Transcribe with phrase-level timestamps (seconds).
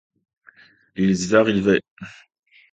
[0.95, 1.83] Ils arrivaient.